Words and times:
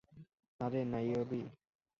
আরে, 0.59 0.81
নাইয়োবি! 0.85 1.41